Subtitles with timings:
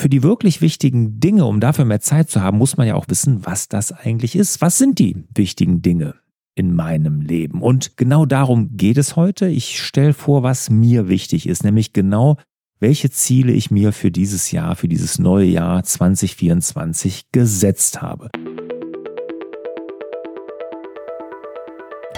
[0.00, 3.06] für die wirklich wichtigen Dinge, um dafür mehr Zeit zu haben, muss man ja auch
[3.08, 4.60] wissen, was das eigentlich ist.
[4.60, 6.14] Was sind die wichtigen Dinge
[6.54, 7.62] in meinem Leben?
[7.62, 9.46] Und genau darum geht es heute.
[9.48, 12.38] Ich stelle vor, was mir wichtig ist, nämlich genau
[12.80, 18.30] welche Ziele ich mir für dieses Jahr, für dieses neue Jahr 2024 gesetzt habe.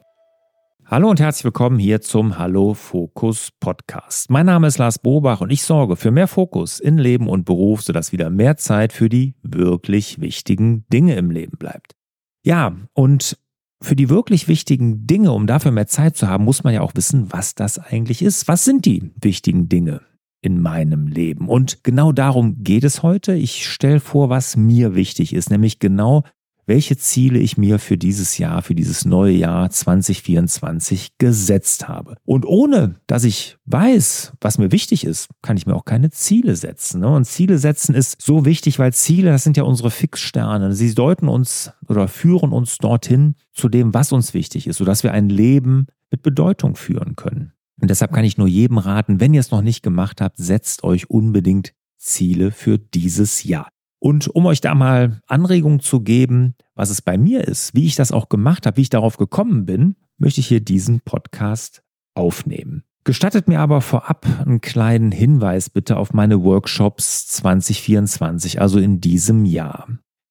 [0.86, 4.30] Hallo und herzlich willkommen hier zum Hallo Fokus Podcast.
[4.30, 7.82] Mein Name ist Lars Bobach und ich sorge für mehr Fokus in Leben und Beruf,
[7.82, 11.96] sodass wieder mehr Zeit für die wirklich wichtigen Dinge im Leben bleibt.
[12.44, 13.40] Ja, und
[13.86, 16.94] für die wirklich wichtigen Dinge, um dafür mehr Zeit zu haben, muss man ja auch
[16.96, 18.48] wissen, was das eigentlich ist.
[18.48, 20.02] Was sind die wichtigen Dinge
[20.41, 21.48] in meinem Leben?
[21.48, 23.34] Und genau darum geht es heute.
[23.36, 26.24] Ich stelle vor, was mir wichtig ist, nämlich genau
[26.66, 32.18] welche Ziele ich mir für dieses Jahr, für dieses neue Jahr 2024 gesetzt habe.
[32.26, 36.55] Und ohne, dass ich weiß, was mir wichtig ist, kann ich mir auch keine Ziele
[36.55, 37.02] setzen.
[37.02, 37.10] Ne?
[37.10, 40.74] Und Ziele setzen ist so wichtig, weil Ziele, das sind ja unsere Fixsterne.
[40.74, 45.12] Sie deuten uns oder führen uns dorthin zu dem, was uns wichtig ist, sodass wir
[45.12, 47.54] ein Leben mit Bedeutung führen können.
[47.82, 50.84] Und deshalb kann ich nur jedem raten, wenn ihr es noch nicht gemacht habt, setzt
[50.84, 53.68] euch unbedingt Ziele für dieses Jahr.
[53.99, 57.96] Und um euch da mal Anregungen zu geben, was es bei mir ist, wie ich
[57.96, 61.82] das auch gemacht habe, wie ich darauf gekommen bin, möchte ich hier diesen Podcast
[62.13, 62.84] aufnehmen.
[63.04, 69.45] Gestattet mir aber vorab einen kleinen Hinweis bitte auf meine Workshops 2024, also in diesem
[69.45, 69.88] Jahr.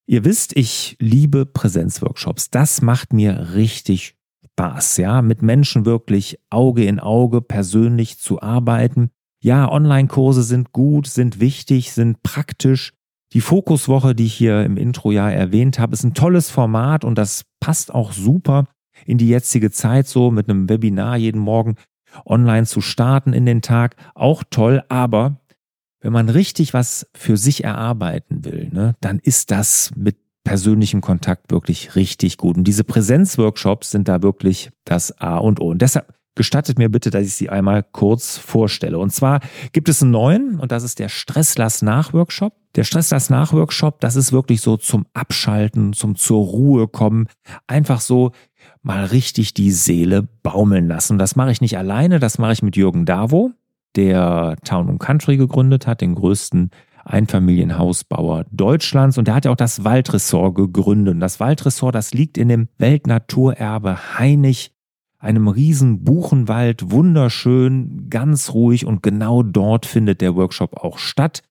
[0.06, 2.50] Ihr wisst, ich liebe Präsenzworkshops.
[2.50, 9.10] Das macht mir richtig Spaß, ja, mit Menschen wirklich Auge in Auge persönlich zu arbeiten.
[9.40, 12.92] Ja, Online-Kurse sind gut, sind wichtig, sind praktisch,
[13.34, 17.18] die Fokuswoche, die ich hier im Intro ja erwähnt habe, ist ein tolles Format und
[17.18, 18.64] das passt auch super
[19.04, 21.74] in die jetzige Zeit so mit einem Webinar jeden Morgen
[22.24, 23.96] online zu starten in den Tag.
[24.14, 25.40] Auch toll, aber
[26.00, 31.50] wenn man richtig was für sich erarbeiten will, ne, dann ist das mit persönlichem Kontakt
[31.50, 32.56] wirklich richtig gut.
[32.56, 35.70] Und diese Präsenzworkshops sind da wirklich das A und O.
[35.70, 38.98] Und deshalb gestattet mir bitte, dass ich sie einmal kurz vorstelle.
[38.98, 39.40] Und zwar
[39.72, 42.54] gibt es einen neuen und das ist der Stresslass-Nach-Workshop.
[42.74, 47.28] Der Stresslass-Nach-Workshop, das ist wirklich so zum Abschalten, zum zur Ruhe kommen,
[47.66, 48.32] einfach so
[48.82, 51.18] mal richtig die Seele baumeln lassen.
[51.18, 53.52] Das mache ich nicht alleine, das mache ich mit Jürgen Davo,
[53.96, 56.70] der Town Country gegründet hat, den größten
[57.04, 61.20] Einfamilienhausbauer Deutschlands und der hat ja auch das Waldressort gegründet.
[61.20, 64.73] Das Waldressort, das liegt in dem Weltnaturerbe Hainich
[65.24, 71.42] einem riesen Buchenwald, wunderschön, ganz ruhig und genau dort findet der Workshop auch statt.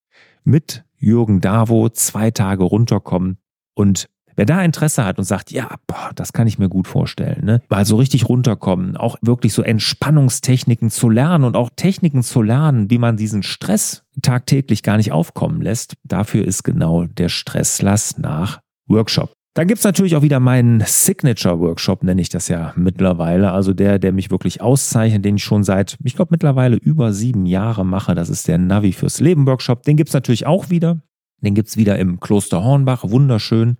[0.43, 3.37] Mit Jürgen Davo zwei Tage runterkommen
[3.73, 7.45] und Wer da Interesse hat und sagt, ja, boah, das kann ich mir gut vorstellen,
[7.45, 7.61] ne?
[7.69, 12.89] mal so richtig runterkommen, auch wirklich so Entspannungstechniken zu lernen und auch Techniken zu lernen,
[12.89, 18.59] wie man diesen Stress tagtäglich gar nicht aufkommen lässt, dafür ist genau der Stresslass nach
[18.87, 19.35] Workshop.
[19.55, 23.51] Dann gibt's natürlich auch wieder meinen Signature-Workshop, nenne ich das ja mittlerweile.
[23.51, 27.45] Also der, der mich wirklich auszeichnet, den ich schon seit, ich glaube, mittlerweile über sieben
[27.45, 28.15] Jahre mache.
[28.15, 29.83] Das ist der Navi fürs Leben-Workshop.
[29.83, 31.01] Den gibt's natürlich auch wieder.
[31.41, 33.77] Den gibt's wieder im Kloster Hornbach, wunderschön.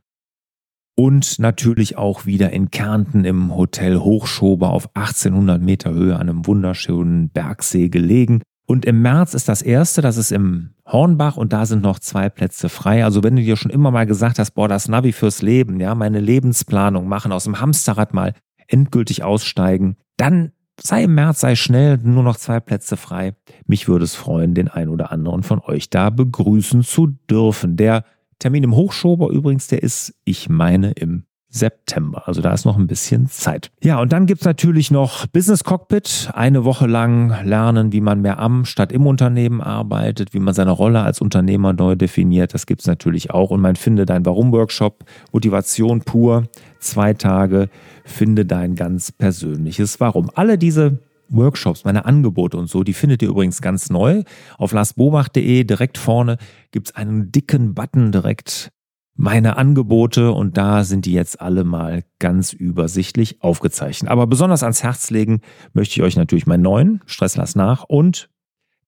[0.95, 6.45] Und natürlich auch wieder in Kärnten im Hotel Hochschober auf 1800 Meter Höhe an einem
[6.45, 8.43] wunderschönen Bergsee gelegen.
[8.65, 12.29] Und im März ist das erste, das ist im Hornbach und da sind noch zwei
[12.29, 13.03] Plätze frei.
[13.03, 15.95] Also wenn du dir schon immer mal gesagt hast, boah, das Navi fürs Leben, ja,
[15.95, 18.33] meine Lebensplanung machen, aus dem Hamsterrad mal
[18.67, 23.35] endgültig aussteigen, dann sei im März, sei schnell, nur noch zwei Plätze frei.
[23.67, 27.75] Mich würde es freuen, den ein oder anderen von euch da begrüßen zu dürfen.
[27.75, 28.05] Der
[28.39, 32.27] Termin im Hochschober übrigens, der ist, ich meine, im September.
[32.27, 33.71] Also da ist noch ein bisschen Zeit.
[33.83, 36.31] Ja, und dann gibt's natürlich noch Business Cockpit.
[36.33, 40.71] Eine Woche lang lernen, wie man mehr am statt im Unternehmen arbeitet, wie man seine
[40.71, 42.55] Rolle als Unternehmer neu definiert.
[42.55, 43.51] Das gibt's natürlich auch.
[43.51, 46.45] Und mein Finde dein Warum-Workshop, Motivation pur,
[46.79, 47.69] zwei Tage,
[48.03, 50.31] finde dein ganz persönliches Warum.
[50.33, 50.97] Alle diese
[51.29, 54.23] Workshops, meine Angebote und so, die findet ihr übrigens ganz neu.
[54.57, 56.37] Auf larsbobach.de direkt vorne
[56.71, 58.71] gibt's einen dicken Button direkt
[59.15, 64.09] meine Angebote und da sind die jetzt alle mal ganz übersichtlich aufgezeichnet.
[64.11, 65.41] Aber besonders ans Herz legen
[65.73, 68.29] möchte ich euch natürlich meinen neuen Stress lass nach und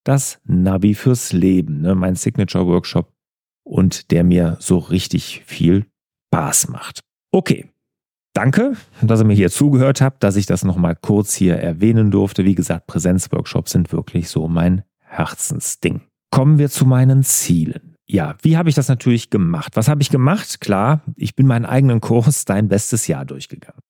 [0.04, 3.12] das Navi fürs Leben, ne, mein Signature Workshop
[3.64, 5.86] und der mir so richtig viel
[6.28, 7.02] Spaß macht.
[7.32, 7.70] Okay.
[8.34, 12.44] Danke, dass ihr mir hier zugehört habt, dass ich das nochmal kurz hier erwähnen durfte.
[12.44, 16.02] Wie gesagt, Präsenzworkshops sind wirklich so mein Herzensding.
[16.32, 17.95] Kommen wir zu meinen Zielen.
[18.08, 19.76] Ja, wie habe ich das natürlich gemacht?
[19.76, 20.62] Was habe ich gemacht?
[20.62, 23.82] Klar, ich bin meinen eigenen Kurs Dein bestes Jahr durchgegangen.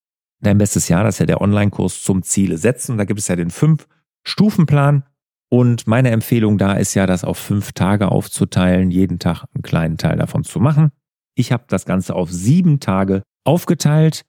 [0.41, 2.93] Dein bestes Jahr, das ist ja der Online-Kurs zum Ziele setzen.
[2.93, 5.03] Und da gibt es ja den Fünf-Stufenplan.
[5.49, 9.97] Und meine Empfehlung da ist ja, das auf fünf Tage aufzuteilen, jeden Tag einen kleinen
[9.97, 10.91] Teil davon zu machen.
[11.35, 14.23] Ich habe das Ganze auf sieben Tage aufgeteilt.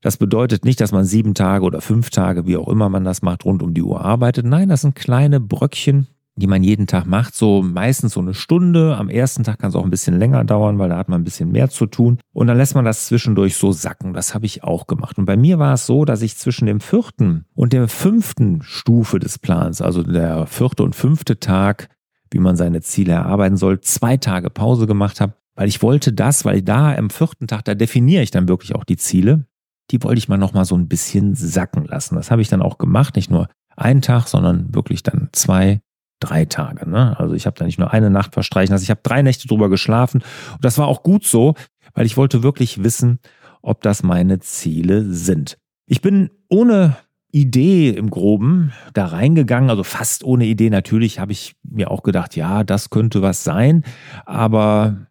[0.00, 3.22] Das bedeutet nicht, dass man sieben Tage oder fünf Tage, wie auch immer man das
[3.22, 4.46] macht, rund um die Uhr arbeitet.
[4.46, 8.96] Nein, das sind kleine Bröckchen, die man jeden Tag macht, so meistens so eine Stunde.
[8.96, 11.24] Am ersten Tag kann es auch ein bisschen länger dauern, weil da hat man ein
[11.24, 12.18] bisschen mehr zu tun.
[12.32, 14.14] Und dann lässt man das zwischendurch so sacken.
[14.14, 15.18] Das habe ich auch gemacht.
[15.18, 19.18] Und bei mir war es so, dass ich zwischen dem vierten und der fünften Stufe
[19.18, 21.88] des Plans, also der vierte und fünfte Tag,
[22.30, 26.46] wie man seine Ziele erarbeiten soll, zwei Tage Pause gemacht habe, weil ich wollte das,
[26.46, 29.44] weil da am vierten Tag, da definiere ich dann wirklich auch die Ziele.
[29.90, 32.14] Die wollte ich mal noch mal so ein bisschen sacken lassen.
[32.14, 35.82] Das habe ich dann auch gemacht, nicht nur einen Tag, sondern wirklich dann zwei
[36.22, 36.88] drei Tage.
[36.88, 37.18] Ne?
[37.18, 39.68] Also ich habe da nicht nur eine Nacht verstreichen lassen, ich habe drei Nächte drüber
[39.68, 40.22] geschlafen.
[40.52, 41.54] Und das war auch gut so,
[41.94, 43.18] weil ich wollte wirklich wissen,
[43.62, 45.58] ob das meine Ziele sind.
[45.86, 46.96] Ich bin ohne
[47.32, 50.70] Idee im Groben da reingegangen, also fast ohne Idee.
[50.70, 53.84] Natürlich habe ich mir auch gedacht, ja, das könnte was sein.
[54.26, 55.06] Aber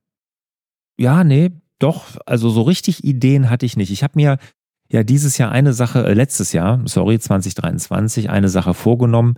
[0.97, 3.91] ja, nee, doch, also so richtig Ideen hatte ich nicht.
[3.91, 4.37] Ich habe mir
[4.91, 9.35] ja dieses Jahr eine Sache, äh, letztes Jahr, sorry, 2023, eine Sache vorgenommen,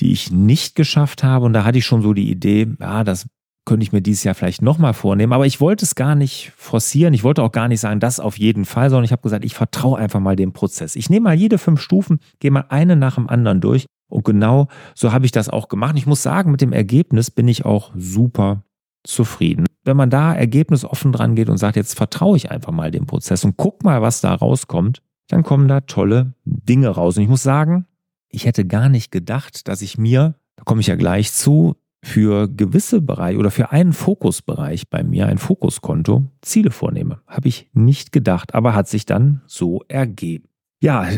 [0.00, 1.44] die ich nicht geschafft habe.
[1.44, 3.26] Und da hatte ich schon so die Idee, ja, das
[3.64, 5.32] könnte ich mir dieses Jahr vielleicht nochmal vornehmen.
[5.32, 7.12] Aber ich wollte es gar nicht forcieren.
[7.12, 9.54] Ich wollte auch gar nicht sagen, das auf jeden Fall, sondern ich habe gesagt, ich
[9.54, 10.96] vertraue einfach mal dem Prozess.
[10.96, 13.86] Ich nehme mal jede fünf Stufen, gehe mal eine nach dem anderen durch.
[14.08, 15.96] Und genau so habe ich das auch gemacht.
[15.98, 18.62] Ich muss sagen, mit dem Ergebnis bin ich auch super
[19.04, 19.66] zufrieden.
[19.84, 23.44] Wenn man da ergebnisoffen dran geht und sagt, jetzt vertraue ich einfach mal dem Prozess
[23.44, 27.16] und guck mal, was da rauskommt, dann kommen da tolle Dinge raus.
[27.16, 27.86] Und ich muss sagen,
[28.30, 31.76] ich hätte gar nicht gedacht, dass ich mir, da komme ich ja gleich zu,
[32.06, 37.20] für gewisse Bereiche oder für einen Fokusbereich bei mir, ein Fokuskonto, Ziele vornehme.
[37.26, 40.48] Habe ich nicht gedacht, aber hat sich dann so ergeben.
[40.80, 41.08] Ja,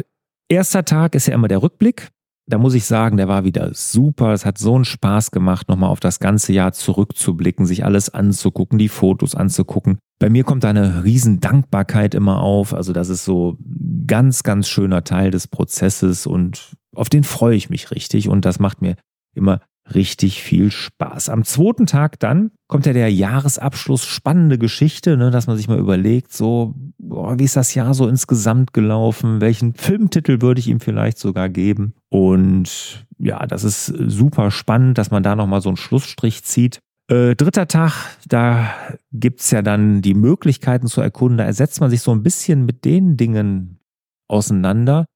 [0.49, 2.09] erster Tag ist ja immer der Rückblick.
[2.47, 4.33] Da muss ich sagen, der war wieder super.
[4.33, 8.79] Es hat so einen Spaß gemacht, nochmal auf das ganze Jahr zurückzublicken, sich alles anzugucken,
[8.79, 9.99] die Fotos anzugucken.
[10.19, 12.73] Bei mir kommt eine riesen Dankbarkeit immer auf.
[12.73, 13.59] Also das ist so
[14.07, 18.59] ganz, ganz schöner Teil des Prozesses und auf den freue ich mich richtig und das
[18.59, 18.97] macht mir
[19.35, 19.61] immer
[19.95, 21.29] richtig viel Spaß.
[21.29, 25.79] Am zweiten Tag dann kommt ja der Jahresabschluss, spannende Geschichte, ne, dass man sich mal
[25.79, 29.41] überlegt, so, boah, wie ist das Jahr so insgesamt gelaufen?
[29.41, 31.95] Welchen Filmtitel würde ich ihm vielleicht sogar geben?
[32.11, 36.81] Und ja, das ist super spannend, dass man da nochmal so einen Schlussstrich zieht.
[37.11, 38.71] Äh, dritter Tag, da
[39.13, 41.39] gibt's ja dann die Möglichkeiten zu erkunden.
[41.39, 43.81] Da ersetzt man sich so ein bisschen mit den Dingen
[44.29, 45.07] auseinander,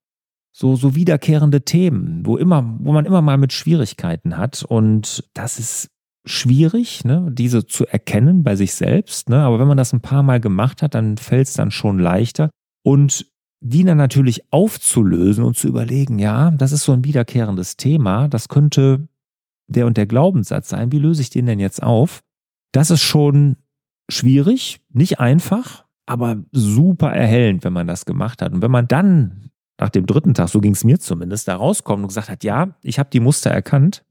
[0.53, 4.63] so, so wiederkehrende Themen, wo immer, wo man immer mal mit Schwierigkeiten hat.
[4.63, 5.89] Und das ist
[6.25, 9.29] schwierig, ne, diese zu erkennen bei sich selbst.
[9.29, 9.39] Ne?
[9.39, 12.51] Aber wenn man das ein paar Mal gemacht hat, dann fällt es dann schon leichter.
[12.85, 13.27] Und
[13.65, 18.49] die dann natürlich aufzulösen und zu überlegen, ja, das ist so ein wiederkehrendes Thema, das
[18.49, 19.09] könnte
[19.69, 20.91] der und der Glaubenssatz sein.
[20.91, 22.21] Wie löse ich den denn jetzt auf?
[22.73, 23.57] Das ist schon
[24.11, 28.53] schwierig, nicht einfach, aber super erhellend, wenn man das gemacht hat.
[28.53, 29.52] Und wenn man dann
[29.83, 32.69] nach dem dritten Tag, so ging es mir zumindest, da rauskommt und gesagt hat, ja,
[32.83, 34.05] ich habe die Muster erkannt.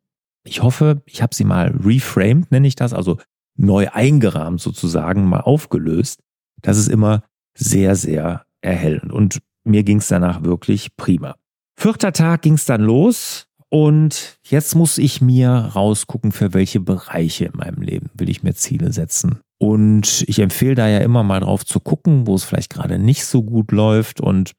[0.44, 3.18] Ich hoffe, ich habe sie mal reframed, nenne ich das, also
[3.56, 6.20] neu eingerahmt sozusagen, mal aufgelöst.
[6.62, 7.24] Das ist immer
[7.54, 9.14] sehr, sehr erhellend.
[9.14, 11.36] Und mir ging es danach wirklich prima.
[11.80, 13.48] Vierter Tag ging es dann los.
[13.70, 18.54] Und jetzt muss ich mir rausgucken, für welche Bereiche in meinem Leben will ich mir
[18.54, 19.40] Ziele setzen.
[19.58, 23.24] Und ich empfehle da ja immer mal drauf zu gucken, wo es vielleicht gerade nicht
[23.26, 24.20] so gut läuft.
[24.20, 24.52] Und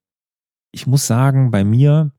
[0.72, 2.12] ich muss sagen, bei mir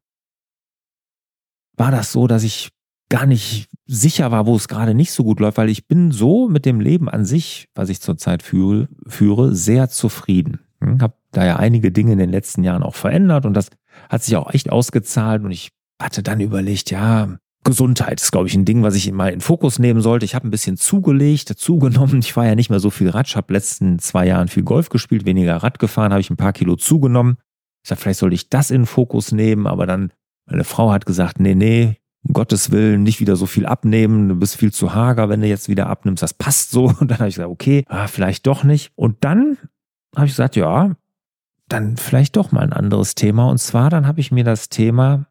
[1.75, 2.69] war das so, dass ich
[3.09, 6.47] gar nicht sicher war, wo es gerade nicht so gut läuft, weil ich bin so
[6.47, 10.59] mit dem Leben an sich, was ich zurzeit führe, sehr zufrieden.
[10.79, 13.69] Hm, habe da ja einige Dinge in den letzten Jahren auch verändert und das
[14.09, 15.69] hat sich auch echt ausgezahlt und ich
[16.01, 19.79] hatte dann überlegt, ja, Gesundheit ist, glaube ich, ein Ding, was ich mal in Fokus
[19.79, 20.25] nehmen sollte.
[20.25, 22.19] Ich habe ein bisschen zugelegt, zugenommen.
[22.19, 23.27] Ich war ja nicht mehr so viel Rad.
[23.27, 26.51] Ich habe letzten zwei Jahren viel Golf gespielt, weniger Rad gefahren, habe ich ein paar
[26.51, 27.37] Kilo zugenommen.
[27.83, 30.11] Ich sag, vielleicht sollte ich das in den Fokus nehmen, aber dann,
[30.45, 34.35] meine Frau hat gesagt, nee, nee, um Gottes Willen nicht wieder so viel abnehmen, du
[34.35, 36.85] bist viel zu hager, wenn du jetzt wieder abnimmst, das passt so.
[36.99, 38.91] Und dann habe ich gesagt, okay, ah, vielleicht doch nicht.
[38.95, 39.57] Und dann
[40.15, 40.95] habe ich gesagt, ja,
[41.67, 43.49] dann vielleicht doch mal ein anderes Thema.
[43.49, 45.27] Und zwar, dann habe ich mir das Thema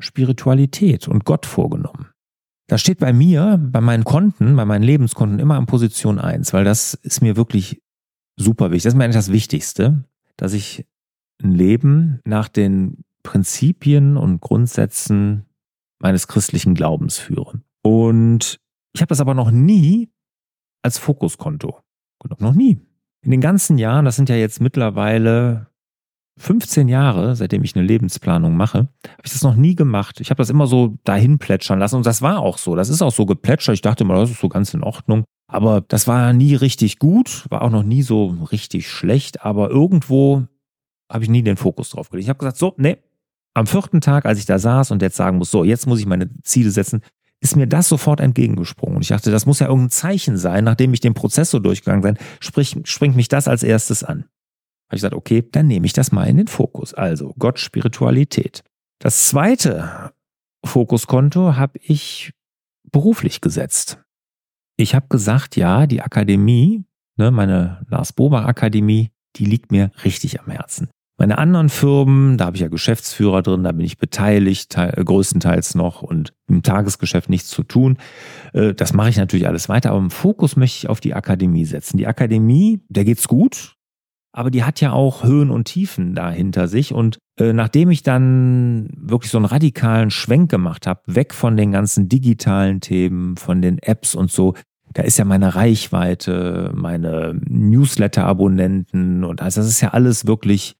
[0.00, 2.08] Spiritualität und Gott vorgenommen.
[2.66, 6.64] Das steht bei mir, bei meinen Konten, bei meinen Lebenskonten immer an Position 1, weil
[6.64, 7.82] das ist mir wirklich
[8.36, 8.84] super wichtig.
[8.84, 10.04] Das ist mir eigentlich das Wichtigste,
[10.36, 10.86] dass ich
[11.42, 15.46] ein Leben nach den Prinzipien und Grundsätzen
[16.00, 17.60] meines christlichen Glaubens führe.
[17.82, 18.58] Und
[18.94, 20.10] ich habe das aber noch nie
[20.82, 21.80] als Fokuskonto
[22.20, 22.42] genommen.
[22.42, 22.78] Noch nie.
[23.22, 25.68] In den ganzen Jahren, das sind ja jetzt mittlerweile
[26.38, 30.20] 15 Jahre, seitdem ich eine Lebensplanung mache, habe ich das noch nie gemacht.
[30.20, 32.76] Ich habe das immer so dahin plätschern lassen und das war auch so.
[32.76, 33.74] Das ist auch so geplätschert.
[33.74, 35.24] Ich dachte immer, das ist so ganz in Ordnung.
[35.50, 40.46] Aber das war nie richtig gut, war auch noch nie so richtig schlecht, aber irgendwo
[41.10, 42.24] habe ich nie den Fokus drauf gelegt.
[42.24, 42.98] Ich habe gesagt, so, nee,
[43.54, 46.06] am vierten Tag, als ich da saß und jetzt sagen muss, so, jetzt muss ich
[46.06, 47.02] meine Ziele setzen,
[47.40, 48.96] ist mir das sofort entgegengesprungen.
[48.96, 52.02] Und ich dachte, das muss ja irgendein Zeichen sein, nachdem ich den Prozess so durchgegangen
[52.02, 54.24] bin, sprich, springt mich das als erstes an.
[54.88, 56.94] Habe ich gesagt, okay, dann nehme ich das mal in den Fokus.
[56.94, 58.64] Also Gott, Spiritualität.
[58.98, 60.12] Das zweite
[60.64, 62.32] Fokuskonto habe ich
[62.90, 63.98] beruflich gesetzt.
[64.76, 66.84] Ich habe gesagt, ja, die Akademie,
[67.16, 70.88] ne, meine Lars Bober Akademie, die liegt mir richtig am Herzen.
[71.20, 75.74] Meine anderen Firmen, da habe ich ja Geschäftsführer drin, da bin ich beteiligt, äh, größtenteils
[75.74, 77.98] noch und im Tagesgeschäft nichts zu tun.
[78.52, 81.64] Äh, das mache ich natürlich alles weiter, aber im Fokus möchte ich auf die Akademie
[81.64, 81.96] setzen.
[81.96, 83.74] Die Akademie, der geht's gut,
[84.32, 86.94] aber die hat ja auch Höhen und Tiefen da hinter sich.
[86.94, 91.72] Und äh, nachdem ich dann wirklich so einen radikalen Schwenk gemacht habe, weg von den
[91.72, 94.54] ganzen digitalen Themen, von den Apps und so,
[94.94, 100.77] da ist ja meine Reichweite, meine Newsletter-Abonnenten und also das ist ja alles wirklich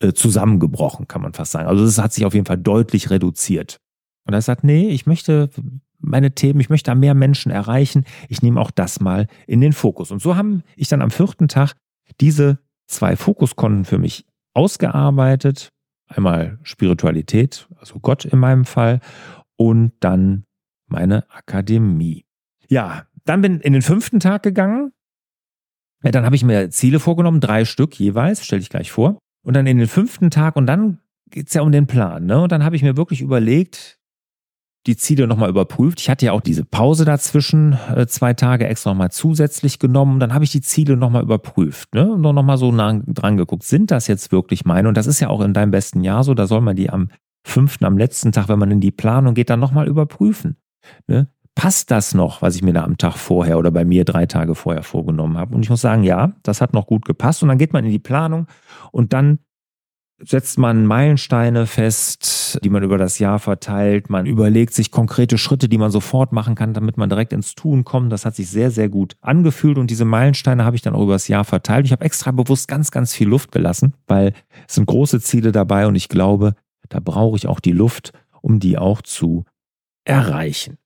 [0.00, 1.68] äh, zusammengebrochen, kann man fast sagen.
[1.68, 3.78] Also das hat sich auf jeden Fall deutlich reduziert.
[4.26, 5.50] Und er sagt, nee, ich möchte
[5.98, 8.04] meine Themen, ich möchte da mehr Menschen erreichen.
[8.28, 10.10] Ich nehme auch das mal in den Fokus.
[10.10, 11.74] Und so haben ich dann am vierten Tag
[12.20, 15.70] diese zwei Fokuskonten für mich ausgearbeitet.
[16.06, 19.00] Einmal Spiritualität, also Gott in meinem Fall,
[19.56, 20.44] und dann
[20.86, 22.24] meine Akademie.
[22.68, 24.92] Ja, dann bin in den fünften Tag gegangen.
[26.02, 29.18] Ja, dann habe ich mir Ziele vorgenommen, drei Stück jeweils, stelle ich gleich vor.
[29.48, 30.98] Und dann in den fünften Tag und dann
[31.30, 32.26] geht's ja um den Plan.
[32.26, 32.38] Ne?
[32.38, 33.98] Und dann habe ich mir wirklich überlegt,
[34.86, 36.02] die Ziele nochmal überprüft.
[36.02, 40.20] Ich hatte ja auch diese Pause dazwischen, äh, zwei Tage extra nochmal zusätzlich genommen.
[40.20, 42.12] Dann habe ich die Ziele nochmal überprüft ne?
[42.12, 43.62] und nochmal so nah dran geguckt.
[43.62, 44.86] Sind das jetzt wirklich meine?
[44.86, 46.34] Und das ist ja auch in deinem besten Jahr so.
[46.34, 47.08] Da soll man die am
[47.42, 50.58] fünften, am letzten Tag, wenn man in die Planung geht, dann nochmal überprüfen.
[51.06, 51.28] Ne?
[51.58, 54.54] Passt das noch, was ich mir da am Tag vorher oder bei mir drei Tage
[54.54, 55.56] vorher vorgenommen habe?
[55.56, 57.42] Und ich muss sagen, ja, das hat noch gut gepasst.
[57.42, 58.46] Und dann geht man in die Planung
[58.92, 59.40] und dann
[60.22, 64.08] setzt man Meilensteine fest, die man über das Jahr verteilt.
[64.08, 67.82] Man überlegt sich konkrete Schritte, die man sofort machen kann, damit man direkt ins Tun
[67.82, 68.12] kommt.
[68.12, 71.14] Das hat sich sehr, sehr gut angefühlt und diese Meilensteine habe ich dann auch über
[71.14, 71.86] das Jahr verteilt.
[71.86, 74.32] Ich habe extra bewusst ganz, ganz viel Luft gelassen, weil
[74.68, 76.54] es sind große Ziele dabei und ich glaube,
[76.88, 78.12] da brauche ich auch die Luft,
[78.42, 79.44] um die auch zu
[80.04, 80.78] erreichen.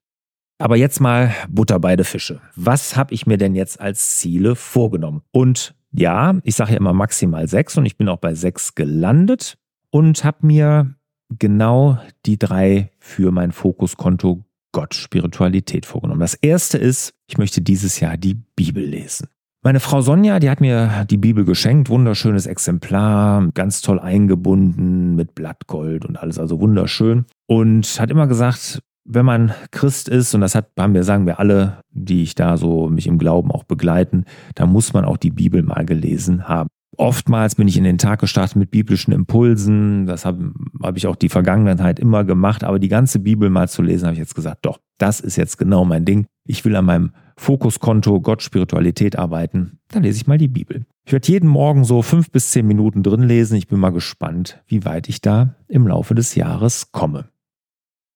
[0.63, 2.39] Aber jetzt mal Butter beide Fische.
[2.55, 5.21] Was habe ich mir denn jetzt als Ziele vorgenommen?
[5.33, 9.57] Und ja, ich sage ja immer maximal sechs und ich bin auch bei sechs gelandet
[9.89, 10.95] und habe mir
[11.37, 16.21] genau die drei für mein Fokuskonto Gott, Spiritualität vorgenommen.
[16.21, 19.27] Das erste ist, ich möchte dieses Jahr die Bibel lesen.
[19.63, 25.35] Meine Frau Sonja, die hat mir die Bibel geschenkt, wunderschönes Exemplar, ganz toll eingebunden mit
[25.35, 27.25] Blattgold und alles, also wunderschön.
[27.47, 31.39] Und hat immer gesagt, wenn man Christ ist, und das hat, haben wir, sagen wir
[31.39, 35.31] alle, die ich da so mich im Glauben auch begleiten, da muss man auch die
[35.31, 36.69] Bibel mal gelesen haben.
[36.97, 40.05] Oftmals bin ich in den Tag gestartet mit biblischen Impulsen.
[40.05, 42.63] Das habe hab ich auch die Vergangenheit immer gemacht.
[42.63, 45.57] Aber die ganze Bibel mal zu lesen, habe ich jetzt gesagt, doch, das ist jetzt
[45.57, 46.27] genau mein Ding.
[46.45, 49.79] Ich will an meinem Fokuskonto Gott Spiritualität arbeiten.
[49.87, 50.85] Dann lese ich mal die Bibel.
[51.05, 53.57] Ich werde jeden Morgen so fünf bis zehn Minuten drin lesen.
[53.57, 57.25] Ich bin mal gespannt, wie weit ich da im Laufe des Jahres komme.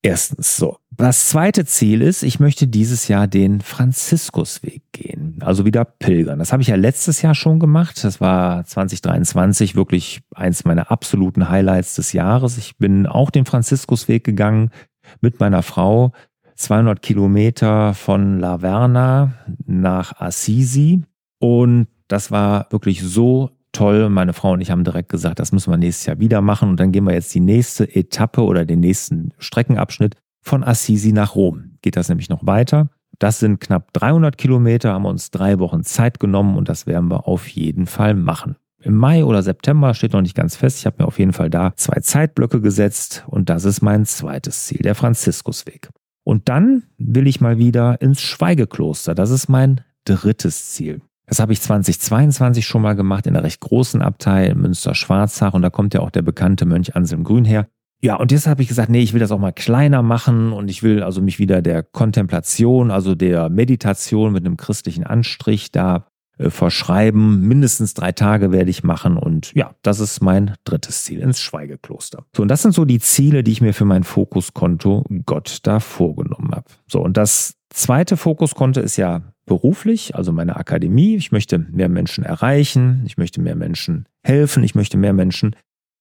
[0.07, 0.77] Erstens so.
[0.95, 6.39] Das zweite Ziel ist, ich möchte dieses Jahr den Franziskusweg gehen, also wieder pilgern.
[6.39, 8.01] Das habe ich ja letztes Jahr schon gemacht.
[8.05, 12.57] Das war 2023 wirklich eins meiner absoluten Highlights des Jahres.
[12.57, 14.71] Ich bin auch den Franziskusweg gegangen
[15.19, 16.13] mit meiner Frau.
[16.55, 19.33] 200 Kilometer von La Verna
[19.65, 21.03] nach Assisi.
[21.39, 24.09] Und das war wirklich so toll.
[24.09, 26.69] Meine Frau und ich haben direkt gesagt, das müssen wir nächstes Jahr wieder machen.
[26.69, 31.35] Und dann gehen wir jetzt die nächste Etappe oder den nächsten Streckenabschnitt von Assisi nach
[31.35, 31.77] Rom.
[31.81, 32.89] Geht das nämlich noch weiter.
[33.19, 37.09] Das sind knapp 300 Kilometer, haben wir uns drei Wochen Zeit genommen und das werden
[37.09, 38.55] wir auf jeden Fall machen.
[38.79, 40.79] im Mai oder September, steht noch nicht ganz fest.
[40.79, 44.65] Ich habe mir auf jeden Fall da zwei Zeitblöcke gesetzt und das ist mein zweites
[44.65, 45.89] Ziel, der Franziskusweg.
[46.23, 49.15] Und dann will ich mal wieder ins Schweigekloster.
[49.15, 51.01] Das ist mein drittes Ziel.
[51.27, 55.61] Das habe ich 2022 schon mal gemacht in einer recht großen Abtei in Münster-Schwarzach und
[55.61, 57.67] da kommt ja auch der bekannte Mönch Anselm Grün her.
[58.01, 60.69] Ja, und jetzt habe ich gesagt, nee, ich will das auch mal kleiner machen und
[60.69, 66.07] ich will also mich wieder der Kontemplation, also der Meditation mit einem christlichen Anstrich da
[66.37, 67.41] äh, verschreiben.
[67.41, 72.23] Mindestens drei Tage werde ich machen und ja, das ist mein drittes Ziel, ins Schweigekloster.
[72.35, 75.79] So, und das sind so die Ziele, die ich mir für mein Fokuskonto Gott da
[75.79, 76.65] vorgenommen habe.
[76.85, 81.15] So, und das zweite Fokuskonto ist ja beruflich, also meine Akademie.
[81.15, 85.55] Ich möchte mehr Menschen erreichen, ich möchte mehr Menschen helfen, ich möchte mehr Menschen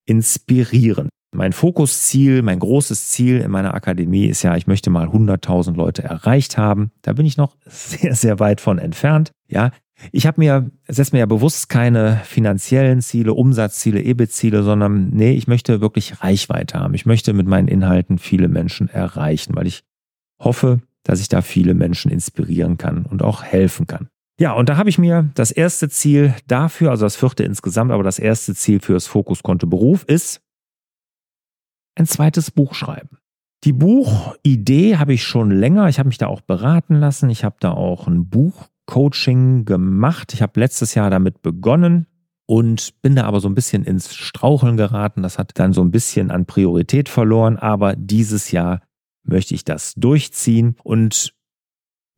[0.04, 1.08] inspirieren.
[1.34, 6.02] Mein Fokusziel, mein großes Ziel in meiner Akademie ist ja, ich möchte mal 100.000 Leute
[6.02, 6.90] erreicht haben.
[7.02, 9.32] Da bin ich noch sehr, sehr weit von entfernt.
[9.48, 9.70] Ja,
[10.12, 15.46] ich habe mir, setze mir ja bewusst keine finanziellen Ziele, Umsatzziele, EBIT-Ziele, sondern nee, ich
[15.46, 16.94] möchte wirklich Reichweite haben.
[16.94, 19.84] Ich möchte mit meinen Inhalten viele Menschen erreichen, weil ich
[20.38, 24.08] hoffe, dass ich da viele Menschen inspirieren kann und auch helfen kann.
[24.38, 28.02] Ja, und da habe ich mir das erste Ziel dafür, also das vierte insgesamt, aber
[28.02, 30.42] das erste Ziel für das Fokuskonto Beruf ist,
[31.94, 33.18] ein zweites Buch schreiben.
[33.64, 35.88] Die Buchidee habe ich schon länger.
[35.88, 37.30] Ich habe mich da auch beraten lassen.
[37.30, 40.34] Ich habe da auch ein Buchcoaching gemacht.
[40.34, 42.06] Ich habe letztes Jahr damit begonnen
[42.46, 45.22] und bin da aber so ein bisschen ins Straucheln geraten.
[45.22, 47.56] Das hat dann so ein bisschen an Priorität verloren.
[47.56, 48.82] Aber dieses Jahr
[49.28, 51.34] möchte ich das durchziehen und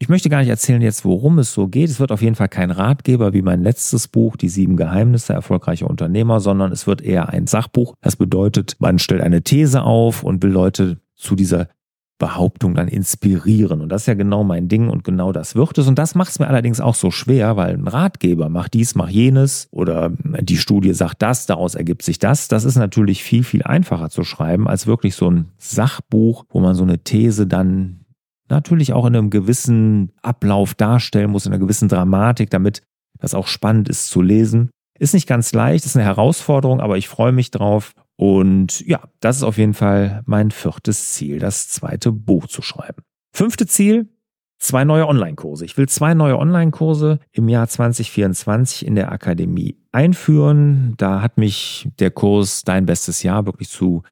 [0.00, 1.91] ich möchte gar nicht erzählen jetzt, worum es so geht.
[1.91, 5.91] Es wird auf jeden Fall kein Ratgeber wie mein letztes Buch, Die sieben Geheimnisse erfolgreicher
[5.91, 7.95] Unternehmer, sondern es wird eher ein Sachbuch.
[8.00, 11.69] Das bedeutet, man stellt eine These auf und will Leute zu dieser
[12.18, 13.80] Behauptung dann inspirieren.
[13.80, 15.87] Und das ist ja genau mein Ding und genau das wird es.
[15.87, 19.12] Und das macht es mir allerdings auch so schwer, weil ein Ratgeber macht dies, macht
[19.12, 20.10] jenes oder
[20.40, 22.48] die Studie sagt das, daraus ergibt sich das.
[22.48, 26.75] Das ist natürlich viel, viel einfacher zu schreiben als wirklich so ein Sachbuch, wo man
[26.75, 28.00] so eine These dann
[28.48, 32.82] natürlich auch in einem gewissen Ablauf darstellen muss, in einer gewissen Dramatik, damit
[33.20, 34.70] das auch spannend ist zu lesen.
[34.98, 37.92] Ist nicht ganz leicht, ist eine Herausforderung, aber ich freue mich drauf.
[38.18, 43.04] Und ja, das ist auf jeden Fall mein viertes Ziel, das zweite Buch zu schreiben.
[43.33, 44.09] Fünfte Ziel,
[44.59, 45.64] zwei neue Online-Kurse.
[45.64, 50.94] Ich will zwei neue Online-Kurse im Jahr 2024 in der Akademie einführen.
[50.96, 54.02] Da hat mich der Kurs Dein bestes Jahr wirklich zu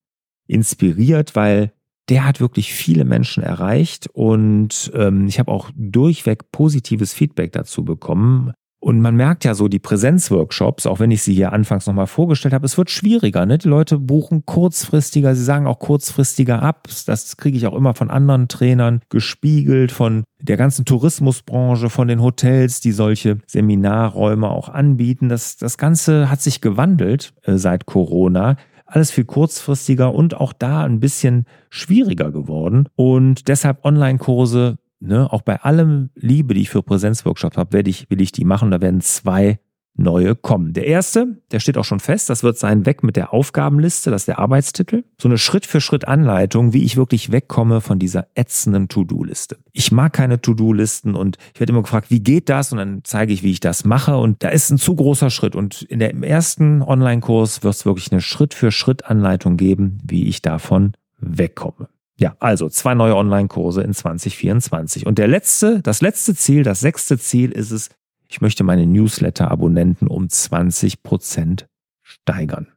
[0.47, 1.73] inspiriert, weil
[2.09, 7.85] der hat wirklich viele Menschen erreicht und ähm, ich habe auch durchweg positives Feedback dazu
[7.85, 8.53] bekommen.
[8.79, 12.55] Und man merkt ja so die Präsenzworkshops, auch wenn ich sie hier anfangs nochmal vorgestellt
[12.55, 13.45] habe, es wird schwieriger.
[13.47, 13.59] Ne?
[13.59, 16.89] Die Leute buchen kurzfristiger, sie sagen auch kurzfristiger ab.
[17.07, 22.23] Das kriege ich auch immer von anderen Trainern gespiegelt, von der ganzen Tourismusbranche, von den
[22.23, 25.29] Hotels, die solche Seminarräume auch anbieten.
[25.29, 30.85] Das, das Ganze hat sich gewandelt äh, seit Corona alles viel kurzfristiger und auch da
[30.85, 32.89] ein bisschen schwieriger geworden.
[32.95, 38.11] Und deshalb Online-Kurse, ne, auch bei allem Liebe, die ich für Präsenzworkshops habe, werde ich,
[38.11, 38.71] will ich die machen.
[38.71, 39.59] Da werden zwei
[39.99, 40.73] neue kommen.
[40.73, 44.23] Der erste, der steht auch schon fest, das wird sein Weg mit der Aufgabenliste, das
[44.23, 45.05] ist der Arbeitstitel.
[45.21, 49.59] So eine Schritt-für-Schritt-Anleitung, wie ich wirklich wegkomme von dieser ätzenden To-Do-Liste.
[49.73, 52.73] Ich mag keine To-Do-Listen und ich werde immer gefragt, wie geht das?
[52.73, 54.17] Und dann zeige ich, wie ich das mache.
[54.17, 55.57] Und da ist ein zu großer Schritt.
[55.57, 60.93] Und in der, im ersten Online-Kurs wird es wirklich eine Schritt-für-Schritt-Anleitung geben, wie ich davon
[61.19, 61.89] wegkomme.
[62.19, 65.07] Ja, also zwei neue Online-Kurse in 2024.
[65.07, 67.91] Und der letzte, das letzte Ziel, das sechste Ziel ist es,
[68.29, 71.67] ich möchte meine Newsletter-Abonnenten um 20 Prozent
[72.03, 72.69] steigern.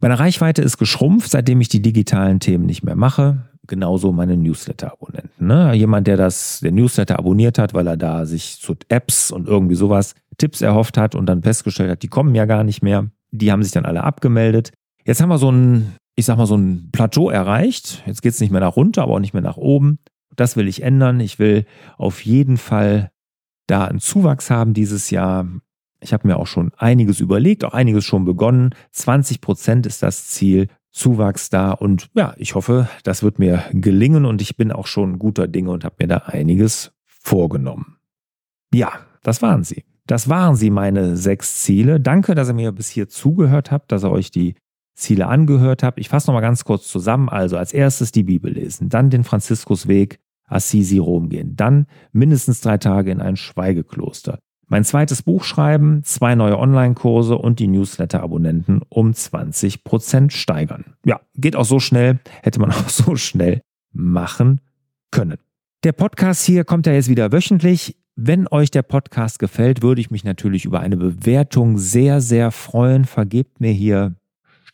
[0.00, 3.48] Meine Reichweite ist geschrumpft, seitdem ich die digitalen Themen nicht mehr mache.
[3.66, 5.46] Genauso meine Newsletter-Abonnenten.
[5.46, 5.72] Ne?
[5.74, 9.76] Jemand, der das, der Newsletter abonniert hat, weil er da sich zu Apps und irgendwie
[9.76, 13.10] sowas Tipps erhofft hat und dann festgestellt hat, die kommen ja gar nicht mehr.
[13.30, 14.72] Die haben sich dann alle abgemeldet.
[15.06, 18.02] Jetzt haben wir so ein, ich sag mal, so ein Plateau erreicht.
[18.06, 19.98] Jetzt geht es nicht mehr nach runter, aber auch nicht mehr nach oben.
[20.36, 21.20] Das will ich ändern.
[21.20, 23.10] Ich will auf jeden Fall
[23.66, 25.46] da einen Zuwachs haben dieses Jahr.
[26.00, 28.74] Ich habe mir auch schon einiges überlegt, auch einiges schon begonnen.
[28.92, 30.68] 20 Prozent ist das Ziel.
[30.94, 35.18] Zuwachs da und ja, ich hoffe, das wird mir gelingen und ich bin auch schon
[35.18, 37.96] guter Dinge und habe mir da einiges vorgenommen.
[38.72, 38.92] Ja,
[39.24, 39.82] das waren sie.
[40.06, 41.98] Das waren sie, meine sechs Ziele.
[41.98, 44.54] Danke, dass ihr mir bis hier zugehört habt, dass ihr euch die
[44.94, 45.98] Ziele angehört habt.
[45.98, 47.28] Ich fasse nochmal ganz kurz zusammen.
[47.28, 52.78] Also als erstes die Bibel lesen, dann den Franziskusweg, Assisi Rom gehen, dann mindestens drei
[52.78, 54.38] Tage in ein Schweigekloster.
[54.66, 60.84] Mein zweites Buch schreiben, zwei neue Online-Kurse und die Newsletter-Abonnenten um 20 Prozent steigern.
[61.04, 63.60] Ja, geht auch so schnell, hätte man auch so schnell
[63.92, 64.60] machen
[65.10, 65.38] können.
[65.84, 67.96] Der Podcast hier kommt ja jetzt wieder wöchentlich.
[68.16, 73.04] Wenn euch der Podcast gefällt, würde ich mich natürlich über eine Bewertung sehr, sehr freuen.
[73.04, 74.14] Vergebt mir hier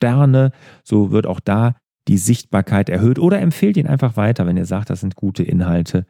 [0.00, 1.74] Sterne, so wird auch da
[2.08, 6.06] die Sichtbarkeit erhöht oder empfehlt ihn einfach weiter, wenn ihr sagt, das sind gute Inhalte.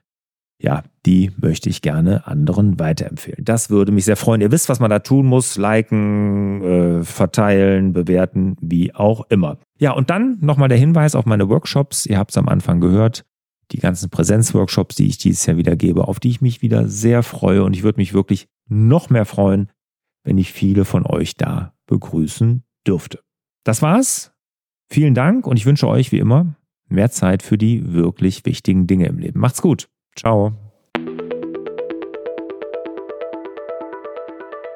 [0.62, 3.44] Ja, die möchte ich gerne anderen weiterempfehlen.
[3.44, 4.42] Das würde mich sehr freuen.
[4.42, 5.57] Ihr wisst, was man da tun muss.
[5.57, 9.59] Liken, äh, verteilen, bewerten, wie auch immer.
[9.79, 12.05] Ja, und dann nochmal der Hinweis auf meine Workshops.
[12.05, 13.24] Ihr habt es am Anfang gehört
[13.72, 17.22] die ganzen Präsenzworkshops, die ich dieses Jahr wieder gebe, auf die ich mich wieder sehr
[17.22, 17.62] freue.
[17.64, 19.70] Und ich würde mich wirklich noch mehr freuen,
[20.24, 23.20] wenn ich viele von euch da begrüßen dürfte.
[23.64, 24.33] Das war's.
[24.90, 26.57] Vielen Dank und ich wünsche euch wie immer
[26.88, 29.40] mehr Zeit für die wirklich wichtigen Dinge im Leben.
[29.40, 29.88] Macht's gut.
[30.16, 30.69] Ciao.